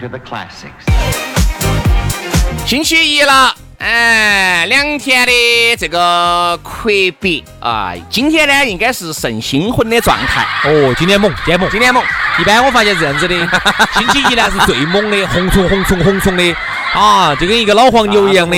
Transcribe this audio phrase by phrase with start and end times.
[0.00, 0.84] To the classics.
[2.66, 10.44] 星期一了，哎，两天的这个阔别啊，今天呢应该是胜新婚的状态。
[10.68, 12.02] 哦，今天猛，今天猛，今天猛，
[12.38, 13.34] 一般我发现是这样子的，
[13.94, 16.56] 星期一呢是最猛的，红冲红冲红冲的
[16.92, 18.56] 啊，就跟一个老黄牛一样的，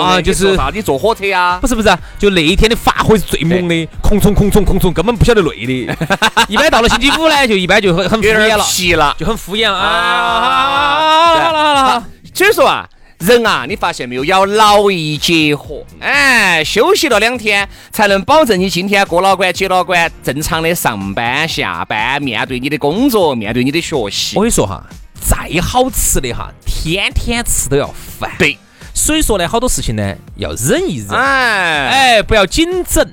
[0.00, 0.70] 啊，就是啥？
[0.72, 1.58] 你坐火车呀？
[1.60, 5.96] 不是不是，就那一天的发挥是最猛的，空冲空冲空冲，根本不晓得累的。
[6.48, 9.14] 一般到了星期五呢，就一般就很很敷衍了。
[9.18, 9.78] 就很敷衍啊。
[9.78, 24.42] 啊好了好了好了，所以说啊，人啊，你发现没有，要劳逸结合，哎，休息了两天，才能保证你今天过老倌、接老倌，正常的上班、下班，面对你的工作，面对你的学习我。
[24.42, 24.82] 跟你说哈，
[25.24, 28.30] 再好吃的哈，天天吃都要烦。
[28.38, 28.58] 对，
[28.92, 33.06] 所以说呢，好多事情呢要忍一忍，哎，哎，不要紧整，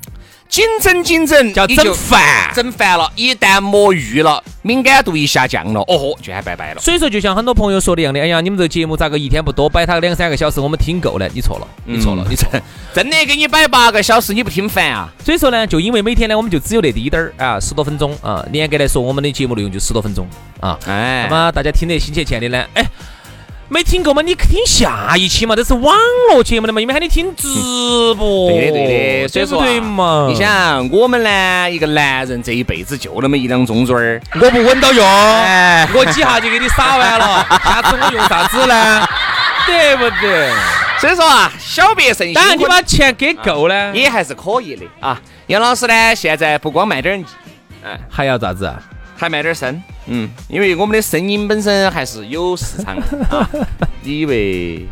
[0.50, 2.52] 紧整紧整，叫整烦。
[2.56, 6.82] 整烦了，一旦摸鱼了，敏感度一下降了，哦豁，就喊拜拜了。
[6.82, 11.30] 所以说，就像很多朋友说的一样的，哎呀，你们这个节目咋个一天不多摆它两三个小时，我们听够了？
[11.36, 12.60] 你错了，你错了，你错了。
[12.96, 15.08] 真的给你摆八个小时，你不听烦啊？
[15.24, 20.28] 所以说呢，就因为每天呢，我们就只有那滴点儿啊，十多分钟啊，严格来说，我们的节目内容就十多分钟
[20.60, 20.76] 啊。
[20.88, 22.84] 哎那么大家听得心切切的呢，哎，
[23.72, 25.96] 没听够嘛，你听下一期嘛，这是网
[26.32, 27.48] 络节目的嘛，因为喊你听直
[28.16, 28.50] 播。
[28.50, 30.28] 对的对的，所以说、啊、对嘛？
[30.28, 39.08] 你，想我们呢，一个男人这一辈子就那么一两中嘴儿，我不稳到用，哎，我几下就给你撒完了，下次我用啥子呢？
[39.68, 40.52] 对不对？
[41.00, 45.22] 所以说啊，小别胜新当然，你把钱给够呢，也还是可以的啊。
[45.46, 47.24] 杨老师呢，现在不光卖点
[47.84, 48.82] 儿还要咋子啊？
[49.20, 52.96] 还卖点儿声，嗯，因为我们的声音本身还是有市场。
[54.02, 54.88] 你以为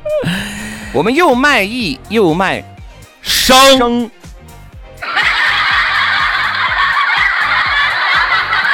[0.92, 2.62] 我们又卖艺又卖
[3.22, 4.12] 声？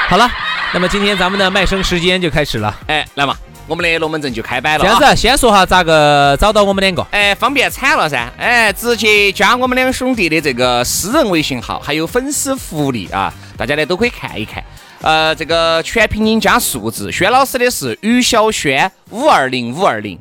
[0.09, 0.27] 好了，
[0.73, 2.75] 那么今天咱们的卖声时间就开始了。
[2.87, 3.35] 哎，来嘛，
[3.67, 4.97] 我们的龙门阵就开摆了、啊。
[4.97, 7.05] 这样子，先说哈咋个找到我们两个。
[7.11, 8.27] 哎，方便惨了噻！
[8.39, 14.63] 哎，直接加我们两兄弟的这个私人微信号，还有粉丝福利啊，大家呢都可以看一看。
[15.03, 20.17] 呃，这个全拼音加数字，轩老师的是于小轩五二零五二零，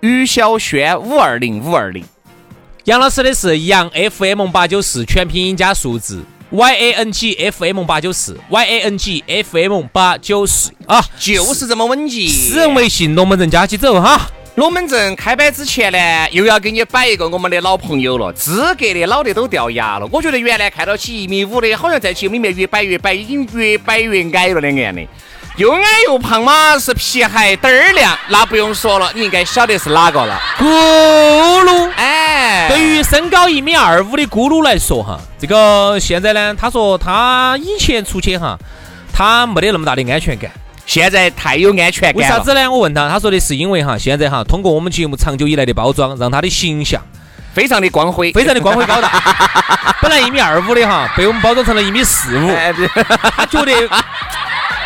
[0.00, 2.02] 于小轩五二零五二零。
[2.84, 9.82] 杨老师的是杨 FM 八九四，全拼音加数字 Y A N G F M 八九四 Y A N G F M
[9.92, 12.26] 八九四啊，就是这么稳健。
[12.26, 14.30] 私人微信龙门阵加起走哈。
[14.56, 20.06] 龙门阵开摆之前呢，又要给你摆一个我们的老朋友了，资格的老的都掉牙了。
[20.12, 25.00] 我觉得原来看到起一米五的，好像在节目里面越摆越摆，已经越摆越矮了两个样的。
[25.56, 30.38] 又矮又胖嘛，是皮还嘚儿亮，那不用说了，你应该晓得是哪个了。
[30.58, 38.58] 咕噜，哎，对于身高一米二五的咕噜来说哈，这个现在呢，他说他以前出去哈，
[39.14, 40.50] 他没得那么大的安全感。
[40.86, 42.18] 现在太有安全感了。
[42.18, 42.70] 为啥子呢？
[42.70, 47.00] 我问他，他说的是因为哈，现在哈，通过我们节目长久以来的包装，让他的形象
[47.54, 49.10] 非常的光辉，非常的光辉高大。
[50.02, 52.50] 本来一米二五的哈，被我们包装成了一米四五，
[53.36, 53.72] 他觉得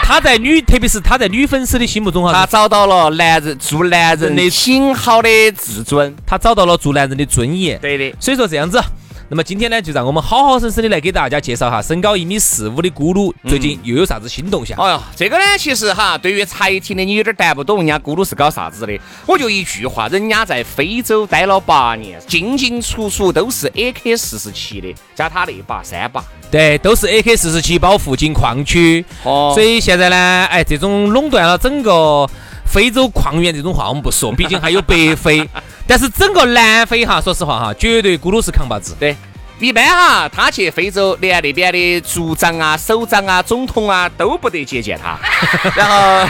[0.03, 6.15] 他在女，特别是他在女粉丝的心目中哈，他找到了男人做男人的挺好的自尊。
[6.27, 7.79] 他找到了做男人的尊严。
[7.81, 8.81] 对的，所以说这样子。
[9.29, 14.79] 那么今天呢，就让我们好好生生的来给大家介绍哈，身高一米四五的咕噜最近又有啥子新动向？
[14.79, 18.97] 哎呀，这个呢，其实哈，对于才听的你有点答不懂，人家咕噜是搞啥子的？
[19.27, 26.23] 我就一句话，人家在非洲待了八年，进进出出都是 AK 四十七的，加他那把三把。
[26.49, 30.17] 对，都是 AK 四十七保护进矿区，哦所以现在呢，
[30.49, 32.31] 哎，这种垄断了整个
[32.65, 35.49] 非洲矿源这种话我们不说，毕竟还有北非。
[35.87, 38.97] 但是整个南非哈，说实话哈，绝对咕噜是扛把子。
[38.99, 39.17] 对，
[39.61, 45.17] 一般哈，他去非洲，连那边的族长啊、首长啊、总统啊都不得接见他。
[45.77, 46.29] 然后，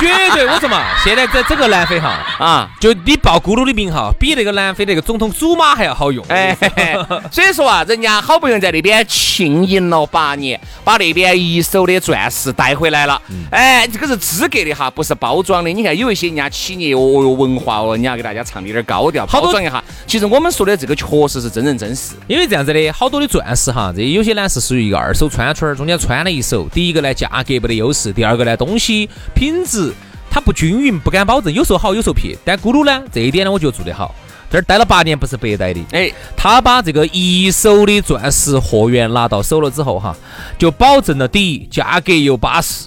[0.00, 6.24] 绝对，我说嘛，现在在整个南非哈啊，就你报咕噜的名号，比那个南非那个总统祖玛还要好用。
[6.28, 6.56] 哎，
[7.30, 13.20] 所以说啊，人家好不容易在那边庆迎了八年，把那边一手的钻石带回来了。
[13.50, 15.70] 哎，这个是资格的哈，不是包装的。
[15.70, 19.82] 你看有一些人家企业哦哟文化哦，人家给大家唱的有点高调，包装一下。
[20.06, 22.14] 其实我们说的这个确实是真人真事。
[22.26, 26.68] 因为这样子的，好多的钻石哈，这有些呢是属于一个二手穿穿，中间穿了一手。
[26.72, 28.95] 第一个呢，价格不得优势；第二个呢，东西。
[29.34, 29.92] 品质
[30.30, 32.36] 它不均匀，不敢保证，有时候好，有时候撇。
[32.44, 34.14] 但咕噜呢，这一点呢，我觉得做得好。
[34.48, 35.80] 这儿待了八年，不是白待的。
[35.90, 40.16] 哎，他把这个一手的钻石货源拿到手了之后，哈，
[40.56, 42.86] 就保证了第一，价格又巴适，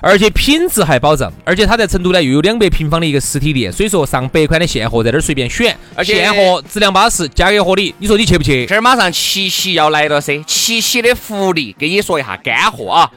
[0.00, 1.32] 而且品质还保障。
[1.44, 7.92] 而且他在成都呢，又有两百平方的一个实体店，所以说上百款的现货在这儿随便选，而且现货质量巴适，价格合理。
[7.98, 8.64] 你说你去不去？
[8.66, 13.10] 这儿马上七夕要来了噻，七夕的福利，给你说一下干货啊。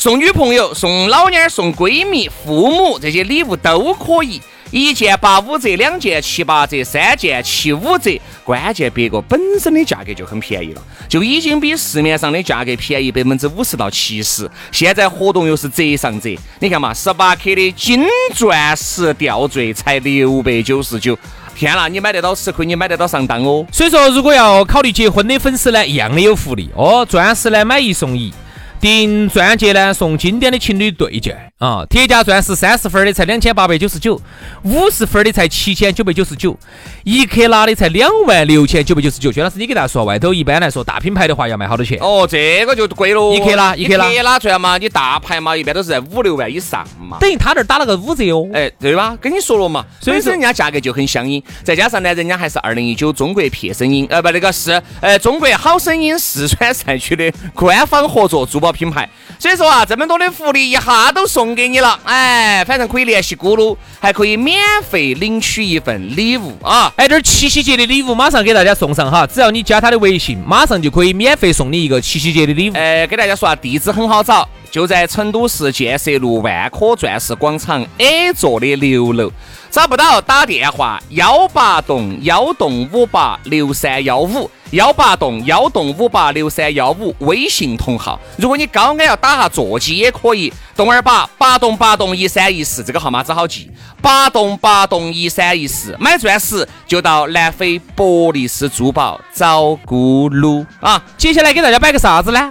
[0.00, 8.18] 送女朋友、送老娘、送闺蜜、父母这些礼物都可以，一件八五折，两件七八折，三件七五折。
[8.42, 14.50] 关键别个本身的价格就很便宜了，就已经比市面上的价格便宜百分之五十到七十。
[14.72, 18.02] 现在活动又是折上折，你看嘛，十八克的金
[18.34, 21.14] 钻石吊坠才六百九十九，
[21.54, 23.66] 天啦，你买得到吃亏，你买得到上当哦。
[23.70, 28.32] 所以说，如果要考虑结婚的粉丝呢，一样的有福利哦，钻石呢买一送一。
[28.80, 31.84] 订钻戒呢，送经典的情侣对戒啊！
[31.90, 34.18] 铁价钻石三十分的才两千八百九十九，
[34.62, 36.58] 五十分的才七千九百九十九，
[37.04, 39.30] 一克拉的才两万六千九百九十九。
[39.30, 41.98] 薛老师，你给大家说，外头一般来说大品牌的话要卖好多钱？
[42.00, 47.18] 哦，这个就贵喽，一克拉，一克拉，一克拉钻嘛，你大牌嘛，一般都是在五六万以上嘛。
[47.20, 49.14] 等于他这儿打了个五折哦，哎，对吧？
[49.20, 59.06] 跟你说了嘛，所以说人家价格就很相应，再加上呢，人家还是二零一九中国撇声音，呃，不，那个是呃中国好声音四川赛区的官方合作珠宝品牌。
[59.38, 64.58] 所以说啊，这么多的福利一下都送给你了，哎，反正可以联系咕噜，还可以免
[64.88, 66.92] 费领取一份礼物啊！
[66.96, 72.74] 哎，这七夕节的礼物马上给大家送上哈，只要你加他的微信，马上就可以免费送你一个七夕节的礼物。
[72.74, 79.30] 哎，给大家说啊，地址很好找，就在成都市建设路万科钻石广场 A 座的六楼。
[79.70, 88.18] 找不到打电话幺八栋幺栋五八六三幺五幺八栋幺栋五八六三幺五微信同号。
[88.36, 93.70] 如果你高矮要打下座机也可以，栋二八八栋八栋一三一四这个号码只好记，
[94.02, 95.96] 八栋八栋一三一四。
[96.00, 101.00] 买钻石就到南非博利斯珠宝找咕噜啊！
[101.16, 102.50] 接下来给大家摆个啥子呢？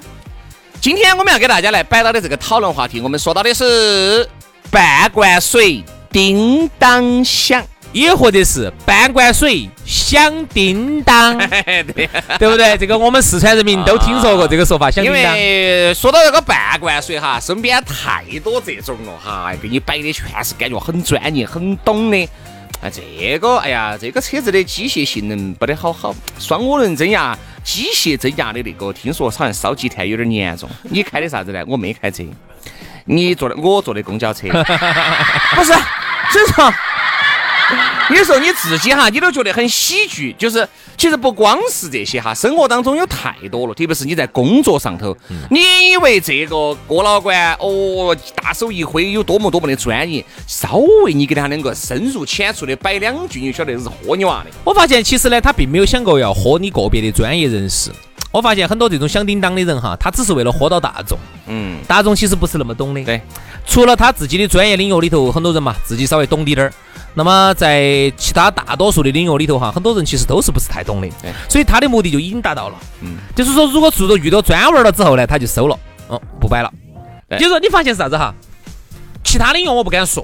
[0.80, 4.30] 今天我们要给大家来摆到的这个讨论话题，我们说到的是
[4.72, 5.84] 半罐水。
[6.12, 7.64] 叮当响，
[7.94, 12.78] 也或者是半罐水响叮当， 对对不对？
[12.78, 14.90] 这个我们四川人民都听说过这个说法。
[14.90, 15.22] 响叮当。
[15.22, 22.28] 因为说到这个半罐水哈，身边太多这种了哈，给你摆的全是感觉很专业、很懂的。
[22.82, 30.70] 啊，这个哎呀，这个车子的机械性能不得好好，双涡轮增压、机械增压的那个，听说好像烧积碳有点严重。
[30.84, 31.62] 你开的啥子呢？
[31.68, 32.24] 我没开车。
[33.10, 34.48] 你坐的，我坐的公交车，
[35.56, 35.74] 不是，
[36.32, 36.72] 所以说，
[38.16, 40.32] 有时候你自己哈，你都觉得很喜剧。
[40.38, 45.18] 就是其实不光是这些哈，生活当中有太多了，特别是你在工作上头，
[45.50, 54.52] 你以为这个郭老倌哦，大手一挥有多么多么的专业，稍微你给他两个深入浅出的摆两句，你就晓得是豁你娃的。
[54.64, 57.90] 我发现其实呢，他并没有想过要豁你个别的专业人士。
[58.32, 61.18] 我发现很多这种响叮当的人哈，他只是为了豁到大众。
[61.48, 63.04] 嗯，大众其实不是那么懂的。
[63.04, 63.20] 对，
[63.66, 66.74] 除了他自己的专业领域里头，很多人嘛自己稍微懂滴点儿。
[67.16, 71.10] 那么在其他大多数的领域里头哈，很多人其实都是不是太懂的。
[71.50, 72.76] 所以他的目的就已经达到了。
[73.02, 76.72] 嗯，就是说如果做着遇到专文了之后呢，他就收了，哦，不摆了。
[77.32, 78.34] 就是说你发现是啥子哈？
[79.24, 80.24] 其他领域我不敢说，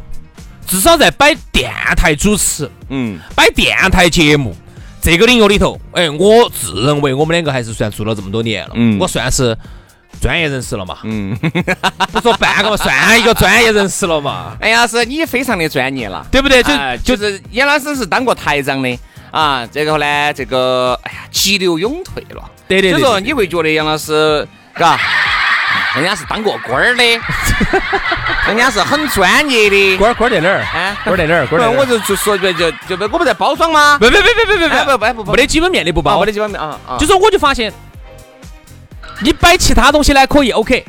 [0.68, 4.56] 至少在摆电台主持，嗯，摆电台节目。
[5.06, 9.56] 这个领域里头，哎，我自认为我们两个还是算做了这么多年了，嗯，我算是
[10.20, 11.38] 专业人士了嘛，嗯，
[12.12, 14.58] 不说半个嘛，算一个专业人士了嘛。
[14.60, 16.64] 哎呀，是你非常的专业了，对不对？
[17.04, 18.98] 就就是严老师是当过台长的
[19.30, 22.90] 啊，这个呢，这个哎呀，急流勇退了，对对。
[22.90, 25.00] 所以说你会觉得杨老师，嘎。
[25.96, 27.04] 人家是当过官儿的，
[28.48, 29.98] 人家是很专业的。
[29.98, 30.60] 官儿官儿在哪儿？
[30.60, 31.48] 啊，官儿在哪儿？
[31.48, 31.70] 官儿。
[31.72, 33.98] 我就就说就就就不我不在包装吗？
[33.98, 36.98] 不不不不不不不不不，没得基本面的不包，没得基本面啊啊。
[36.98, 37.72] 就说我就发现，
[39.22, 40.86] 你摆其他东西呢可以 OK，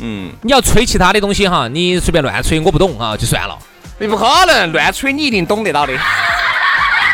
[0.00, 3.58] 嗯，你要吹其他的东西哈，你随便乱吹，我不懂啊，就算了。
[3.98, 5.92] 你不可能乱吹，你一定懂得到的。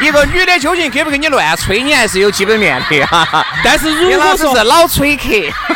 [0.00, 3.44] 一个女的究竟给不给你乱吹，你还是有基本面的哈。
[3.62, 5.28] 但是如果说是老吹客，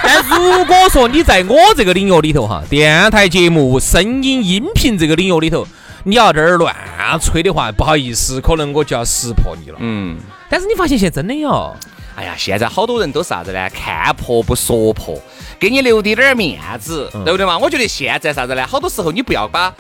[0.03, 5.67] 但如果说你在我这个领域里头哈，电台节目、声音、音频这个领域里头，
[6.05, 6.75] 你要这儿乱
[7.21, 9.77] 吹的话，不好意思，可能我就要识破你了。
[9.81, 10.17] 嗯，
[10.49, 11.77] 但是你发现现在真的哟，
[12.17, 13.69] 哎呀，现在好多人都是啥子呢？
[13.71, 15.21] 看破不说破，
[15.61, 17.59] 给你留滴点儿面子，对不对嘛？
[17.59, 18.67] 我觉得现在啥子呢？
[18.67, 19.73] 好多时候你不要把。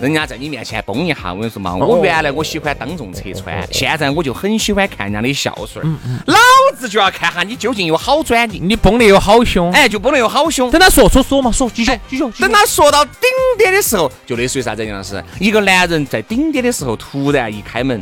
[0.00, 5.88] 人家在你面前崩一下，我跟你说嘛，我原来我喜欢当众拆穿，现在我就很喜欢看人家的孝顺儿。
[6.26, 6.36] 老
[6.76, 9.72] 子就要看下你究竟有好转的，你崩的有好凶。
[9.72, 10.70] 哎，就不能有好凶。
[10.70, 12.24] 等他说说说嘛，说继续继续。
[12.40, 13.22] 等他说到顶
[13.58, 14.84] 点的时候，就类似于啥子？
[14.84, 18.00] 杨老师，一个男人在顶点的时候，突然一开门，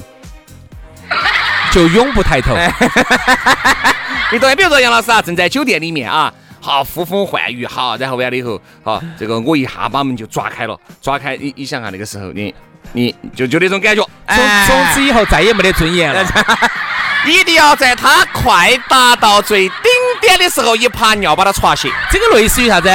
[1.72, 2.54] 就永不抬头。
[4.32, 4.54] 你懂？
[4.54, 6.32] 比如说杨老师啊，正在酒店里面啊，
[6.66, 12.52] 好呼风唤雨，好，然后完了以后，好，这个我一下把门就抓开了，抓开，你你想下那个时候，你
[12.92, 16.26] 你就就那种感觉，从从此以后再也没得尊严了。
[17.24, 19.78] 一定要在他快达到最顶
[20.20, 21.88] 点的时候，一泡尿把他戳醒。
[22.10, 22.88] 这个类似于啥子？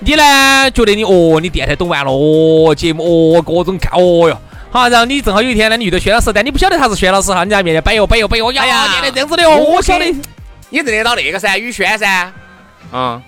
[0.00, 0.68] 你呢？
[0.72, 4.36] 觉得你哦，你电台懂完了哦，节目哦，各种看哦哟。
[4.72, 10.04] 好，然后你正好有一天呢，你遇到薛老师，但你不晓得他是薛老师哈，你在面前摆哟摆哟摆哟，哎呀，原来这样子的哦，我晓得。
[10.70, 12.32] 你认得到那个噻，宇轩噻，
[12.92, 13.22] 嗯，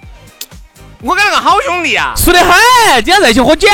[1.02, 2.50] 我跟那个好兄弟啊，熟得很，
[2.96, 3.68] 今天在一起喝酒，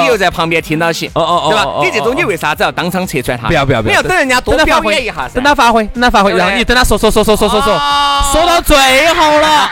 [0.00, 1.66] 你又在旁边听到起，哦哦哦，对吧？
[1.82, 3.46] 你这种你为啥子要当场拆穿他？
[3.46, 7.80] 不要不要不要，你要等人家多表演一下噻，等他发挥，等他发挥，然后你等他说说说说说说说，
[8.32, 8.76] 说到最
[9.14, 9.70] 后了。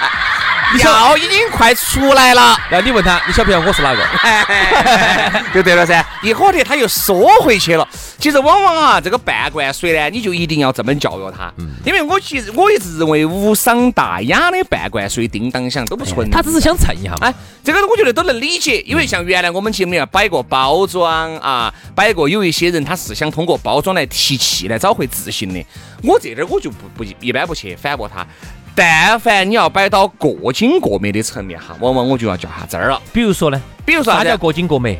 [0.78, 5.42] 药已经快出来了，然后你问他，你晓不晓得我是哪个？
[5.52, 6.04] 就对了噻。
[6.22, 7.88] 一会儿他又缩回去了。
[8.18, 11.52] 其实往往啊，这个半罐水呢，你就一定要这么教育他。
[11.84, 16.30] 因为我其实我一直认为无伤大雅的半罐水叮当响都不存。
[16.30, 17.18] 他只是想蹭一下嘛。
[17.22, 17.34] 哎，
[17.64, 18.80] 这个我觉得都能理解。
[18.82, 25.64] 因为像原来我们节目里面摆过包装啊，摆过有一些人他是想通过包装来提气来找回自信的。
[26.02, 28.26] 我这点我就不不一般不去反驳他。
[28.74, 33.00] 但凡你要摆到过精过美的层面哈，往往我就要较下真儿了。
[33.12, 33.60] 比如说呢？
[33.84, 34.98] 比如说啥叫过精过美？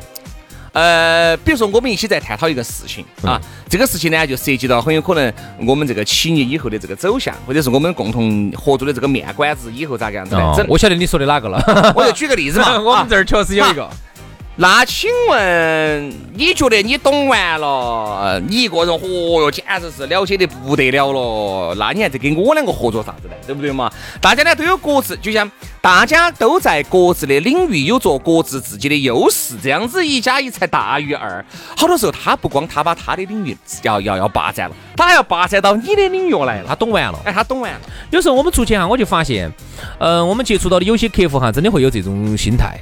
[0.72, 5.32] 呃，比如说我们一起在探讨一个事情啊，这个事情呢就涉及到很有可能
[5.66, 10.64] 我们这个企业以后的这个走向，或者是我们共同合作的这个面馆子以后咋个样子来整。
[10.68, 12.78] 我晓得你说的哪个了，我就举个例子嘛。
[12.82, 13.90] 我们这儿确实有一个。
[14.60, 18.38] 那请问你觉得你懂完了？
[18.46, 21.74] 你一个人，嚯哟，简直是了解得不得了了。
[21.78, 23.34] 那你还在跟我两个合作啥子呢？
[23.46, 23.90] 对不对嘛？
[24.20, 25.50] 大家呢都有各自，就像
[25.80, 31.42] 大家都在各自的领域有着各自自己的优势，这样子一加一才大于二。
[31.74, 36.66] 好多时候他不光他把他的领域要要要霸占了，他还要霸占到你的领域来了。
[36.68, 37.80] 他懂完了，哎，他懂完了。
[38.10, 39.50] 有时候我们出去哈，我就发现，
[39.98, 42.78] 呃，我们接触到的有些客户哈，真的会有这种心态。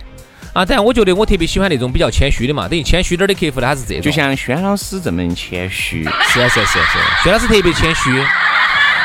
[0.52, 8.22] 啊，但我觉得我特别喜欢那种比较谦虚的嘛，等于谦虚点的客户呢，他是这种，就像轩老师这么谦虚，是啊是啊是啊是，轩老师特别谦虚，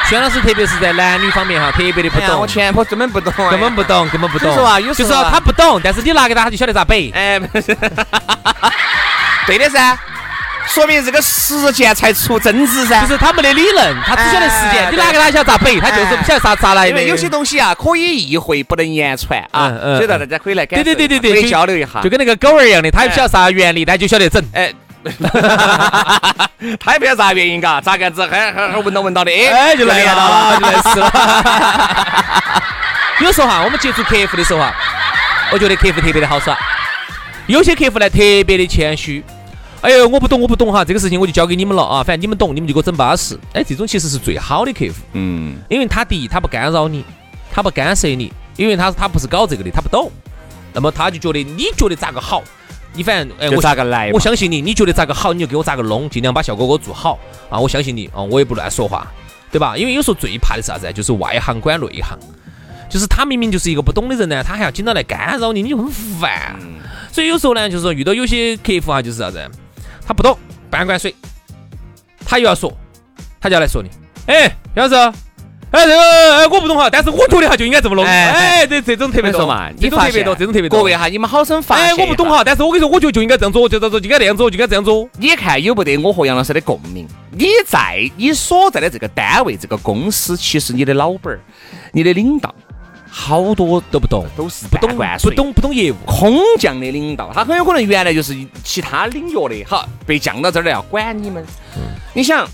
[0.10, 7.40] 轩老师特别是在男女方面哈，特别的不懂，我前婆根本不懂，根本不懂，根本不懂，就是啊，有时候他不懂，但是你拿给他，他就晓得咋背，哎，
[9.46, 9.98] 对的噻。
[10.68, 14.92] 说明这个实践才出真知噻，就是他没得理论，他只晓得实践。
[14.92, 16.90] 你哪个他晓得咋背，他就是不晓得啥咋来的。
[16.90, 19.72] 因为有些东西啊，可以意会，不能言传啊。
[19.96, 22.02] 所以大家可以来感对对对对对，可以交流一下。
[22.02, 24.44] 就跟那个狗儿一样的，他也不晓得啥原理，他就晓得整。
[24.54, 24.72] 哎，
[26.80, 31.12] 他也不晓得啥原因嘎，咋个子，还还还闻到闻到的，哎，就来到了，就来事了。
[33.22, 34.74] 有时候哈，我们接触客户的时候哈，
[35.52, 36.58] 我觉得客户特别的好耍。
[37.48, 38.18] 有些客户呢，特
[38.48, 39.24] 别的谦虚。
[39.84, 43.38] 哎呦，我不懂，我不懂哈，这个事情我就交给你们了啊，反正你们懂，你们就给我整巴适。
[43.52, 47.04] 哎，这种其实是最好的客户，嗯，因为他第一，他不干扰你，
[47.52, 50.10] 他不干涉你，因为他他不是搞这个的，他不懂，
[50.72, 52.42] 那么他就觉得你觉得咋个好，
[52.94, 59.06] 你反正哎，我咋个来，我相信你，你觉得咋个好，你就给我咋个弄，尽量把效果给我做好啊，我相信你啊，我也不乱说话，
[59.52, 59.76] 对吧？
[59.76, 60.90] 因为有时候最怕的是啥子？
[60.94, 62.18] 就是外行管内行，
[62.90, 65.86] 就是他明明就是一个不懂的人呢，他还要经常来干扰你，你就很
[66.22, 66.56] 烦。
[67.12, 69.46] 所以有时候呢，就是说遇到有些客户哈，就是啥子？
[70.06, 70.38] 他不懂
[70.70, 71.14] 半罐水，
[72.26, 72.72] 他又要说，
[73.40, 73.90] 他就要来说你。
[74.26, 74.96] 哎，杨老师，
[75.72, 78.06] 哎，这个哎我不懂哈，但是我觉得哈就应该这么弄。
[78.06, 80.80] 哎，这这种特别多嘛，这种特别多，这种特别多。
[80.80, 85.08] 各位哈，你们好生发哎，我不懂哈，但是我跟你说，我觉得就应该这样做，就这样做，就应该这样做，就应该这样做。
[85.18, 87.08] 你看有不得我和杨老师的共鸣？
[87.32, 91.40] 你在你所在的这个单位、这个公司，其实你的老板儿、
[91.92, 92.54] 你的领导。
[93.16, 101.46] 好多都不懂，都是不懂不懂不懂业务，空降的领导，他很有可能原来就是其他领域的，好被降到这儿来要管你们。
[102.14, 102.48] 你想，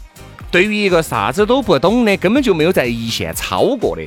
[0.51, 4.03] 对于一个啥子都不懂的，根本就没有在一线超过的，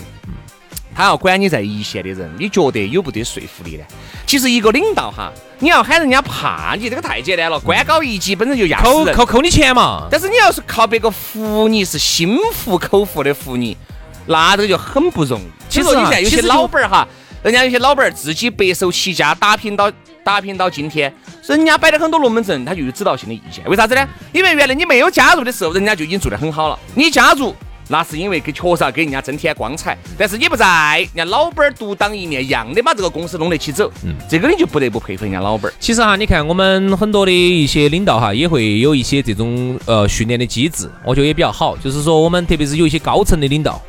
[0.94, 3.84] 他要管你在一线的人，你觉得有不得说服力呢？
[4.26, 9.14] 其实一个领导哈，你要喊人家怕你，这个太简单了，官高一级本身就压死人。
[9.16, 10.06] 扣扣扣你钱嘛。
[10.10, 13.76] 但是你要是靠别个服你，是心服口服的服你，
[14.32, 15.44] 那这个就很不容易。
[15.68, 17.06] 其实啊你现在有些老板儿哈，
[17.42, 19.90] 人家有些老板儿自己白手起家打拼到
[20.24, 21.12] 打拼到今天，
[21.46, 23.64] 人家摆了很多龙门阵，他就有指导性的意见。
[23.68, 24.08] 为啥子呢？
[24.32, 26.78] 因为原来你没有加入的时候，人家就已经做得很好了。
[26.94, 27.54] 你加入。
[27.88, 35.74] 那是因为给确实要给人家增添光彩，但是你不在，人家老板儿独当一面，一样的把这个公司弄得起走，嗯，这个你就不得不佩服人家老板儿。
[35.78, 41.76] 其实哈，你看我们很多的一些领导哈，也会有一些这种呃训练的机制，我觉得也比较好。
[41.76, 43.80] 就是说，我们特别是有一些高层的领导，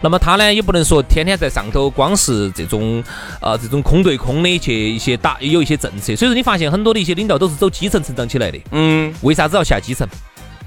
[0.00, 3.02] 那么他呢也不能说天天在上头光是这种
[3.40, 6.16] 呃这种空对空的去一些打有一些政策。
[6.16, 8.58] 所以说，你发现很多的一些领导都是走基层成长起来的。
[8.70, 10.08] 嗯，为啥子要下基层？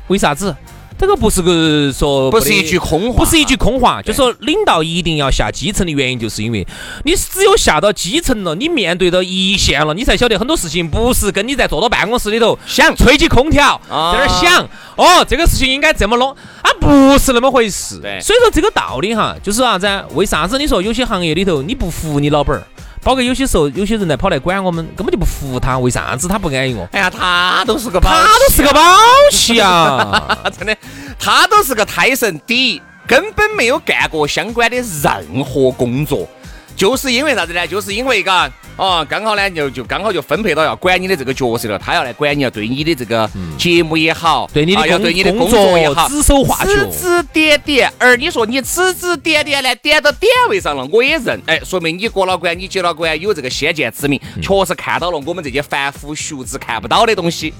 [0.07, 0.55] 为啥子？
[0.97, 6.65] 这个不是个说不是一句空话，不是一句空话，就说领导一定要下基层的原因，就是因为
[7.03, 16.29] 你只有下到基层了，你面对到一线了，你才晓得很多事情不是跟你在坐到办公室里头想吹起空调啊在那儿想，哦，这个事情应该这么弄，
[16.61, 17.99] 啊，不是那么回事。
[18.21, 20.03] 所以说这个道理哈，就是啥子啊？
[20.13, 22.63] 为啥子你说有些行业里头你不服你老板儿？
[23.03, 26.87] 包括有些时候有些人来跑来管我们，根本就不服他，为啥子他不安逸哦？
[26.93, 28.81] 哎呀，他都是个宝，他都是个宝
[29.29, 30.37] 气啊！
[30.57, 30.75] 真的，
[31.19, 32.39] 他都是个胎神。
[32.47, 36.27] 第一，根本没有干过相关的任何工作，
[36.75, 37.65] 就是因为啥子呢？
[37.67, 47.91] 就是因为嘎，哦，刚好呢就就刚好就分配到要管你的这个角色了，他要来管你，要对你的这个节目也好，对你的啊要对你的工工作也好，指手画脚指指点点。
[47.97, 57.53] 而你说你指指点点呢，点到点位上了，我也认，哎，说明你过了关，你接了关，有这个先见之明，嗯确实看到了我们这些凡夫俗子看不到的东西。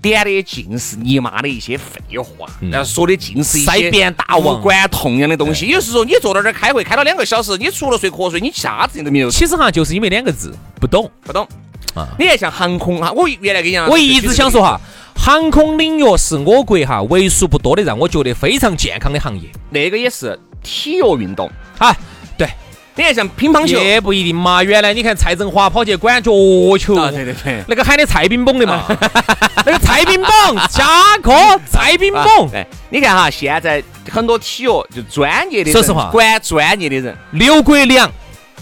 [0.00, 5.66] 点的尽是你妈的一些废话，然后说的尽是一些边大王无关痛痒的东西。
[5.66, 9.30] 也就是说你坐到这儿开会，开了两个小时，你除了睡瞌睡，你啥子都没有。
[9.30, 11.10] 其实哈，就是因为两个字，不懂。
[11.22, 11.46] 不懂
[11.94, 14.80] 啊你看像航空哈，我原来跟你讲，我一直想说哈，
[15.14, 19.48] 航空领域是我国哈为数不多的让我觉得非常健康的行业。
[19.70, 21.50] 那个也是体育运动。
[21.78, 21.98] 啊，对，
[22.98, 24.60] 你看像乒乓球，也不一定嘛。
[24.60, 26.32] 原来你看蔡振华跑去管脚
[26.76, 28.84] 球，啊对对对那个喊的蔡冰崩的嘛，
[29.64, 30.84] 那个蔡冰崩，下
[31.22, 31.32] 课
[31.70, 33.80] 蔡冰啊崩，对，你看哈，现在
[34.10, 38.10] 很多体育就专业的，说实话管专业的人，刘国梁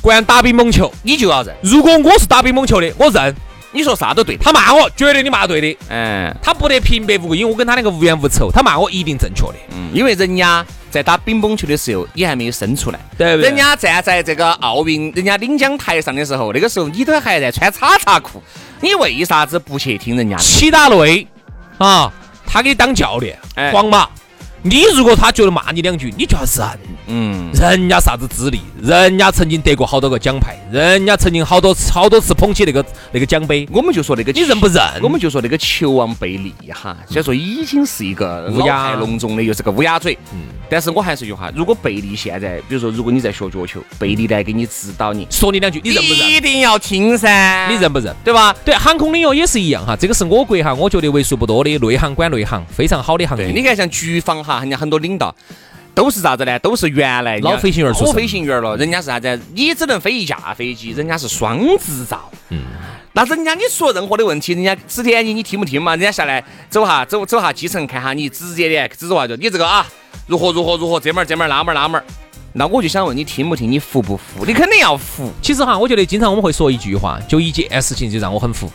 [0.02, 0.92] 管打乒乓球。
[1.02, 1.56] 你就要认。
[1.62, 3.34] 如果我是打乒乓球的，我认。
[3.72, 4.36] 你说啥都对。
[4.36, 5.78] 他骂我，绝对你骂对的。
[5.88, 9.54] 嗯他不得平白无故，因为我跟他那个无冤无仇，他骂我一定正确的。
[9.70, 10.64] 嗯，因为人家
[10.96, 12.98] 在打乒乓球的时候，你还没有生出来。
[13.18, 18.42] 对不对人家站在这个奥运人家领奖台上的时候，那个时候你都还在穿叉叉裤，
[18.80, 20.42] 你为啥子不去听人家的？
[20.42, 21.26] 齐达内
[21.76, 22.10] 啊，
[22.46, 24.08] 他给你当教练，哎皇马。
[24.68, 34.82] 你如果他觉得骂你两句，你就要认，嗯，人家啥子资历，人家曾经得过好多个奖牌，人家曾经好多次好多次捧起那个那个奖杯，我们就说那个你认不认？
[35.02, 46.28] 我们就说那个球王贝利哈，虽然说已经是一个乌鸦老态龙钟的，又是个乌鸦嘴，嗯，但是我还是一句话，如果贝利现在，比如说如果你在学脚球，贝利来给你指导你，说你两句，你认不认？
[46.28, 48.12] 一定要听噻，你认不认？
[48.24, 48.52] 对吧？
[48.64, 53.46] 对，航空领域也是一样哈，这个是我国哈，我觉得为数不多的内行管内行，非常好的行，业。
[53.54, 55.34] 你看像局方哈，人家很多领导
[55.94, 56.58] 都是啥子呢？
[56.58, 59.40] 都是原来老飞行员老飞行员了，人家是啥子？
[59.54, 62.30] 你只能飞一架飞机，人家是双执照。
[62.50, 62.62] 嗯。
[63.12, 65.92] 那人家你说任何的问题，人家指点你，你听不听嘛？
[65.92, 69.86] 人家下来走哈，走走下基层看下你，直接的指着话就你这个啊，
[70.26, 72.04] 如何如何如何，这门儿这门儿那门儿那门儿。
[72.52, 73.72] 那我就想问你听不听？
[73.72, 74.44] 你服不服？
[74.44, 75.32] 你肯定要服。
[75.40, 78.70] 其实哈，我觉得经常我们会说一句话，就一件事情就让我很服，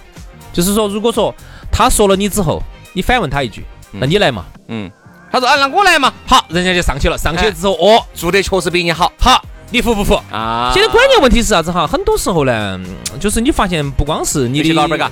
[0.52, 1.32] 就是说，如果说
[1.72, 2.64] 他说了你之后，
[2.94, 4.46] 你反问他一句，那你来嘛？
[4.70, 4.92] 嗯。
[5.32, 6.12] 他说啊，那我来嘛。
[6.28, 10.22] 好，人家就上去了，上去之后，哦，做的确实比你好好，你服不服？
[10.32, 10.72] 啊。
[10.74, 11.88] 现在关键问题是啥子哈？
[11.88, 12.80] 很多时候呢，
[13.12, 15.12] 嗯就是你发现不光是你的老板儿嘎，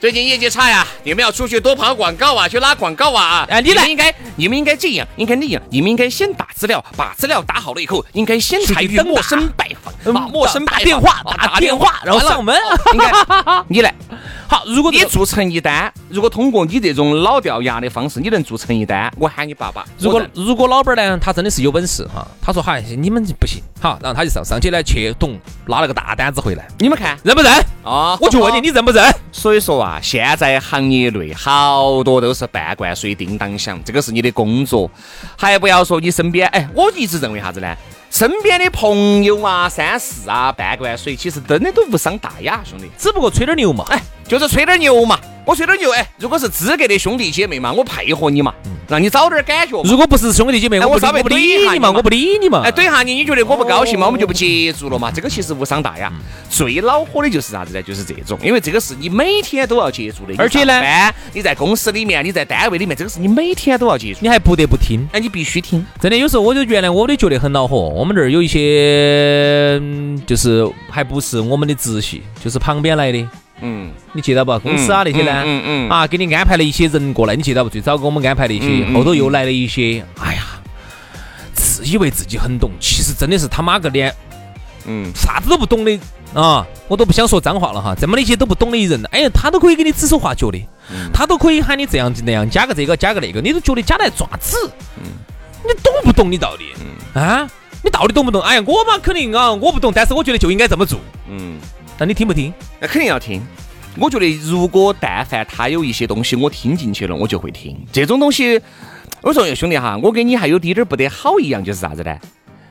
[0.00, 3.46] 最近业绩差呀，你们要出去多跑广告啊，去拉广告啊。
[3.48, 12.54] 哎你来们应该，你们应该这样，应该那样，你们应该先打资料，把资料打好了以后，应该先参与出去登打陌生拜访，嗯啊，陌生打电话啊打电话然后上门
[12.92, 13.10] 应该
[13.68, 13.94] 你来，
[14.46, 19.84] 好，如果这个你做成一单，如果通过你这种老掉牙的方式，你能做成一单，我喊你爸爸。
[19.98, 27.52] 如果如果老板呢，他真的是有本事哈，他说嗨，你们不行，好，然后他就上上去呢去懂拉了个大单子回来，你们看认不认？
[27.82, 29.04] 啊，我就问你，你认不认？
[29.32, 34.90] 所以说啊，现在行业内好多都是半罐水叮当响，这个是你的工作，
[35.36, 37.74] 还不要说你身边，哎，我一直认为啥子呢？
[38.14, 43.84] 身边的朋友啊、三四啊、半罐水，其实真的都无伤大雅，兄弟，只不过吹点牛嘛。
[43.88, 45.18] 哎，就是吹点牛嘛。
[45.46, 48.54] 我吹点牛，哎，如果是资格的兄弟姐妹嘛，我配合你嘛，
[48.88, 49.82] 让你早点感觉。
[49.82, 52.62] 如果不是兄弟姐妹，哎我稍微不理你嘛，我不理你嘛。
[52.64, 54.06] 哎，怼下你，你觉得我不高兴嘛？
[54.06, 55.10] 我们就不接触了嘛。
[55.10, 56.10] 这个其实无伤大雅。
[56.48, 57.82] 最恼火的就是啥子呢？
[57.82, 60.34] 就是这种，因为这个是你每天都要接触的。
[60.38, 64.20] 而且呢你在公司里面，你在单位里面，这个是你每天都要接触。
[64.22, 65.06] 你还不得不听。
[65.12, 65.84] 哎，你必须听。
[66.00, 67.76] 真的，有时候我就原来我都觉得很恼火。
[67.76, 73.28] 我们这儿有一些，嗯就是还不是我们的直系，就是旁边来的。
[73.60, 74.58] 嗯，你记得不？
[74.58, 75.42] 公司啊那些呢？
[75.44, 77.70] 嗯嗯嗯啊，给你安排了一些人过来，你记得不？
[77.70, 80.04] 最早给我们安排的一些，嗯嗯后头又来了一些。
[80.20, 80.42] 哎呀，
[81.54, 84.14] 自以为自己很懂，其实真的是他妈个脸
[84.86, 85.98] 嗯，啥子都不懂的
[86.34, 86.66] 啊！
[86.88, 90.58] 我都不想说脏话了哈，这么那些都不懂的人，哎呀，他都可以给你指手画脚的，
[90.90, 94.70] 嗯他都可以喊你这样子那样，加个这个，加个那个，你都觉得加来爪子？
[95.66, 96.30] 你懂不懂？
[96.30, 96.64] 你到底？
[97.14, 97.48] 啊？
[97.82, 98.42] 你到底懂不懂？
[98.42, 101.00] 哎呀，我嘛肯定啊，我不懂，但是我觉得就应该这么做。
[101.30, 101.58] 嗯，
[101.98, 102.52] 那你听不听？
[102.80, 103.40] 那肯定要听。
[103.96, 107.78] 我觉得如果但凡他有一些东西我听进去了，我就会听。
[107.92, 108.60] 这种东西，
[109.22, 112.18] 我说兄弟哈，我跟你还有滴点儿不得好一样，就是啥子呢？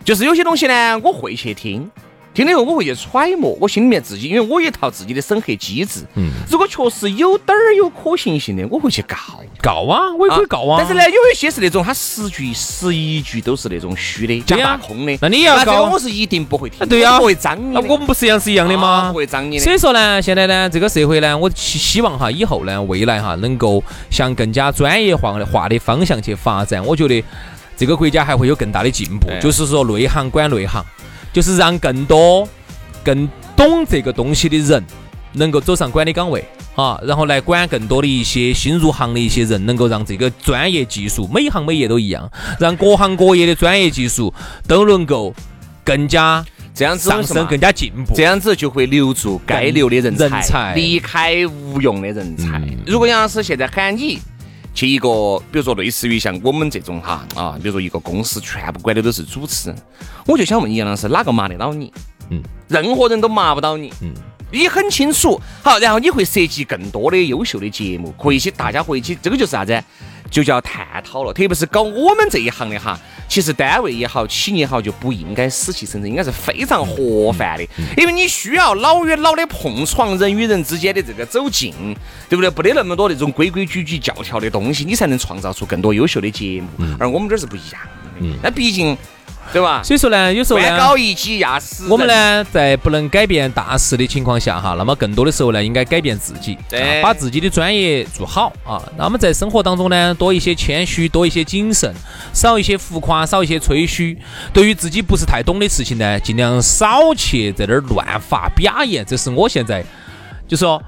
[0.04, 1.90] 就是有些东西呢，我会去听。
[2.34, 6.02] 听了以后，我会去揣摩，我心里面自己，因为我有一套自己的审核机制。
[6.16, 9.16] 嗯，如果确实有点儿有可行性的，我会去告。
[9.62, 10.78] 告啊，我也可以告啊。
[10.80, 15.18] 但是呢，有一些是那种他十句十一句都是那种虚的、假大空的。
[15.22, 17.74] 那你也要这个告我是一定不会听对呀我不会脏你。
[17.74, 19.18] 那我们不是一样是一样的啊吗不？
[19.18, 19.60] 会脏你。
[19.60, 26.84] 所以说呢，现在呢，这个社会呢，我希希望哈，以后呢，未来哈，能够向更加专业化的化的方向去发展。
[26.84, 27.24] 我觉得
[27.78, 30.84] 这个国家还会有更大的进步对，就是说内行管内行，
[31.34, 32.48] 就是让更多
[33.04, 34.82] 更懂这个东西的人
[35.34, 44.34] 能够走上管理岗位啊，然后来管更多的一些新入行的一些人，能够让这个专业技术每行每业都一样，让各行各业的专业技术
[44.68, 45.34] 都能够
[45.84, 48.14] 更加这样子上升、更加进步。
[48.16, 52.60] 这样子就会留住该留的人才，离开无用的人才。
[52.60, 54.20] 嗯如果杨老师现在喊你
[54.74, 59.78] 去一个，比如说类似于像我们这种哈啊，比如说一个公司全部管的都是主持人，
[60.26, 61.94] 我就想问杨老师，哪个麻得到你？
[62.30, 63.94] 嗯，任何人都麻不到你。
[64.02, 64.14] 嗯。
[64.52, 69.84] 你很清楚，好，然后你会设计更多的优秀的节目，和一起大家回去，这个就是啥子？
[70.30, 71.34] 就叫探讨了。
[71.34, 73.00] 特别是搞我们这一行的哈，
[73.34, 77.68] 其实单位也好，企业也好，就不应该死气沉沉，应该是非常活泛的，
[77.98, 81.74] 因为你需要老与老的碰撞，人与人之间的这个走近，
[82.30, 82.50] 对不对？
[82.52, 86.86] 不得那么多那种规规矩矩、教条的东西，你才能创造出更多优秀的节目。
[87.00, 87.82] 而我们这儿是不一样
[88.20, 88.98] 的，那毕竟，
[89.52, 89.82] 对吧？
[89.84, 92.08] 所以说呢，有时候呢，高一级压死我们？
[92.08, 98.82] 呢，在不能改变大势的情况下哈，那么更多的时候呢，应该改变自己，对啊把自己的专业做好啊。
[98.98, 101.94] 那么在生活当中呢，多一些谦虚，多一些谨慎，
[102.34, 104.18] 少一些浮夸，少一些吹嘘。
[104.54, 109.06] 对于自己不是太懂的事情呢，尽量少去在那儿乱发表言。
[109.06, 109.84] 这是我现在
[110.48, 110.82] 就说，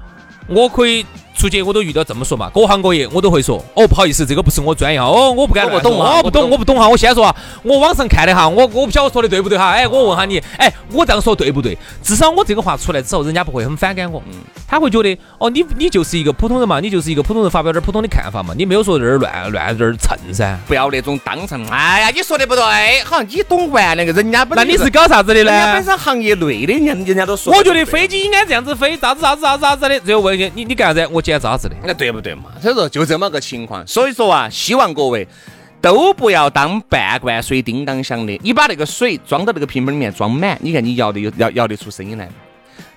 [0.48, 1.04] 我可以。
[1.36, 11.76] 出去我都遇到这么说嘛，各行各业我都会说，哦，不好意思，这个不是我专业，哦，我不敢我不懂啊哦，不懂，我不懂哈，我先说啊，我网上看的哈，我我不晓得我说的对不对哈，哎，我问下你，哎，我这样说对不对？
[12.02, 14.32] 至少我这个话出来之后，人家不会很反感我，嗯
[14.68, 20.58] 他会觉得，哦，你你就是一个普通人嘛，你就是一个普通人发表点普通的看法嘛，你没有说在这儿乱乱在这儿蹭噻。
[20.66, 22.62] 不要那种当成，哎呀，你说的不对，
[23.04, 25.84] 好像你懂完那个，人家本那你是搞啥子的呢人家本？
[25.84, 30.00] 身行业内的，人家人家都说，我觉得飞机应该这样子飞，啥子啥子啥子啥子的。
[30.00, 31.08] 最后问你，你你干啥子？
[31.12, 31.74] 我捡渣子的。
[31.82, 32.44] 那对不对嘛？
[32.62, 33.86] 所以说就这么个情况。
[33.86, 35.26] 所以说啊，希望各位
[35.80, 38.38] 都不要当半罐水叮当响的。
[38.42, 42.32] 你把那个水装到那个瓶瓶里面装满，你看你摇得有摇摇得出声音来吗？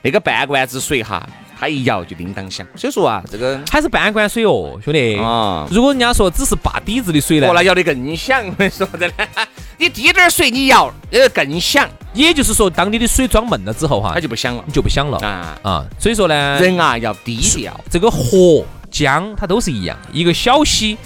[0.01, 1.27] 那个半罐子水哈，
[1.59, 2.65] 它一摇就叮当响。
[2.75, 5.17] 所以说啊，这个还是半罐水哦，兄弟。
[5.17, 5.67] 啊。
[5.69, 9.27] 如果人家说只是坝底子的水呢哦，，那摇得更响，我跟你说真的，
[9.77, 15.59] 你滴点儿水你摇，呃更响，也就是说，当你的水装满了之后哈它，就不响了你就不响了啊。
[15.61, 15.85] 啊。
[15.99, 20.97] 所以说呢，人啊要低调，这个河江它都是一样，一个小溪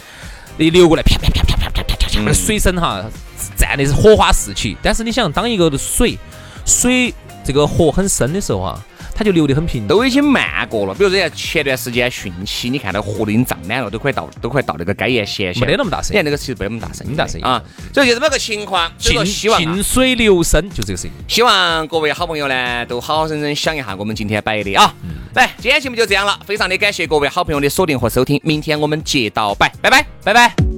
[0.58, 3.04] 你流过来，啪啪啪啪啪啪啪啪水声哈，
[3.58, 4.78] 站的是火花四起。
[4.84, 6.18] 但是你想，当一个水
[6.66, 7.14] 水
[7.44, 8.80] 这个河很深的时候啊，
[9.16, 9.88] 它就流得很平。
[9.88, 10.94] 都已经漫过了。
[10.94, 17.62] 比如说，前段时间汛期，你看到河都已经涨满了，都快到都快到那个该沿线线，没得那么大声你看那个其实没那么大声音，没大声音啊。
[17.94, 21.16] 所以就这么个情况，所以说希望啊静水流深，就这个声音。
[21.28, 24.94] 希望各位好朋友呢，都好好生生想一下我们今天摆的啊。
[25.36, 30.73] 来，今天节目就这样了，非常的感谢各位好朋友的锁定和收听，明天我们接到摆，拜拜，拜拜。